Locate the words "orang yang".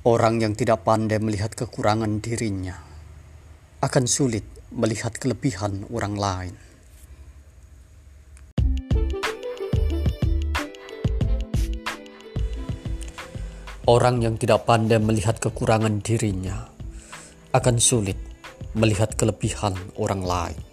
0.00-0.56, 13.84-14.40